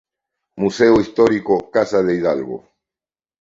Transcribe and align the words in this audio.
Museo 0.55 0.99
Histórico 0.99 1.69
Casa 1.69 2.01
de 2.01 2.15
Hidalgo. 2.15 2.67